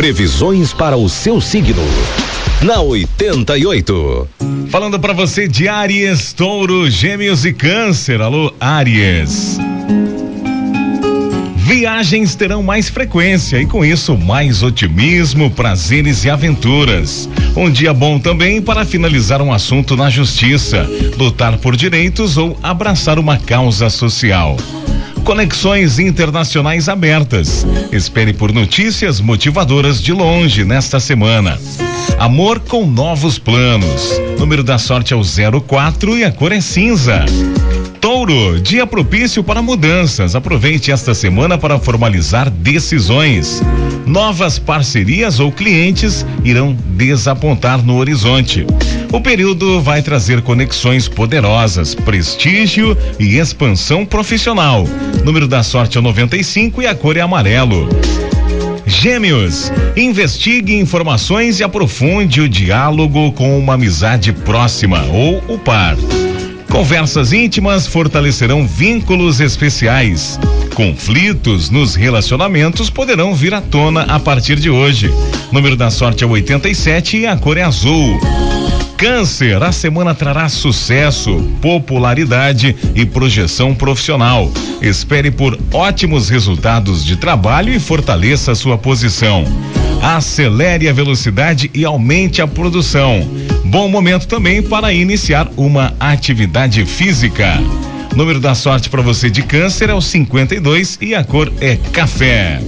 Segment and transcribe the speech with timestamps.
[0.00, 1.82] Previsões para o seu signo.
[2.62, 4.26] Na 88.
[4.70, 8.22] Falando para você de Aries, Touro, Gêmeos e Câncer.
[8.22, 9.58] Alô, Aries.
[11.54, 17.28] Viagens terão mais frequência e com isso mais otimismo, prazeres e aventuras.
[17.54, 20.88] Um dia bom também para finalizar um assunto na justiça,
[21.18, 24.56] lutar por direitos ou abraçar uma causa social.
[25.24, 27.66] Conexões internacionais abertas.
[27.92, 31.58] Espere por notícias motivadoras de longe nesta semana.
[32.18, 34.10] Amor com novos planos.
[34.38, 35.22] Número da sorte é o
[35.62, 37.24] 04 e a cor é cinza.
[38.00, 40.34] Touro, dia propício para mudanças.
[40.34, 43.62] Aproveite esta semana para formalizar decisões.
[44.06, 48.66] Novas parcerias ou clientes irão desapontar no horizonte.
[49.12, 54.84] O período vai trazer conexões poderosas, prestígio e expansão profissional.
[55.22, 57.86] Número da sorte é o 95 e a cor é amarelo.
[58.86, 65.96] Gêmeos, investigue informações e aprofunde o diálogo com uma amizade próxima ou o par.
[66.70, 70.38] Conversas íntimas fortalecerão vínculos especiais.
[70.74, 75.12] Conflitos nos relacionamentos poderão vir à tona a partir de hoje.
[75.50, 78.18] Número da sorte é 87 e a cor é azul.
[78.96, 84.50] Câncer, a semana trará sucesso, popularidade e projeção profissional.
[84.80, 89.44] Espere por ótimos resultados de trabalho e fortaleça sua posição.
[90.02, 93.26] Acelere a velocidade e aumente a produção.
[93.70, 97.54] Bom momento também para iniciar uma atividade física.
[98.16, 102.60] Número da sorte para você de câncer é o 52 e a cor é café.